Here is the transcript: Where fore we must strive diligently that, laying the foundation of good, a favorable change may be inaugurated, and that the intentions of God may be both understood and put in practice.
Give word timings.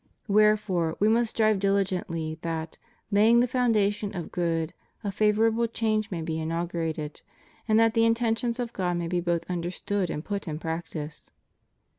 Where 0.25 0.57
fore 0.57 0.97
we 0.99 1.07
must 1.07 1.29
strive 1.29 1.59
diligently 1.59 2.39
that, 2.41 2.79
laying 3.11 3.39
the 3.39 3.47
foundation 3.47 4.15
of 4.15 4.31
good, 4.31 4.73
a 5.03 5.11
favorable 5.11 5.67
change 5.67 6.09
may 6.09 6.23
be 6.23 6.39
inaugurated, 6.39 7.21
and 7.67 7.79
that 7.79 7.93
the 7.93 8.05
intentions 8.05 8.59
of 8.59 8.73
God 8.73 8.97
may 8.97 9.07
be 9.07 9.19
both 9.19 9.47
understood 9.47 10.09
and 10.09 10.25
put 10.25 10.47
in 10.47 10.57
practice. 10.57 11.29